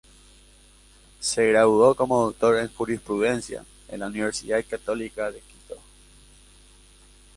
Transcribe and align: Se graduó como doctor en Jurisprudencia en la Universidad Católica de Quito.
Se 1.19 1.47
graduó 1.51 1.93
como 1.93 2.23
doctor 2.23 2.57
en 2.57 2.73
Jurisprudencia 2.73 3.63
en 3.87 3.99
la 3.99 4.07
Universidad 4.07 4.65
Católica 4.67 5.29
de 5.29 5.41
Quito. 5.41 5.75